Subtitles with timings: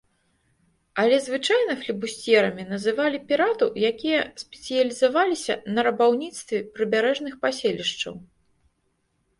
[1.01, 8.13] Але звычайна флібусцьерамі называлі піратаў, якія спецыялізаваліся на рабаўніцтве прыбярэжных паселішчаў.